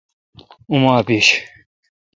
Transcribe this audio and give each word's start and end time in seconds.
اوما 0.69 0.97
بیش۔ 1.07 1.27